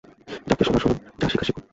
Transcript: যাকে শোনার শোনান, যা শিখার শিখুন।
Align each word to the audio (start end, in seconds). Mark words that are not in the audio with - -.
যাকে 0.47 0.63
শোনার 0.65 0.81
শোনান, 0.83 0.97
যা 1.19 1.27
শিখার 1.29 1.47
শিখুন। 1.47 1.63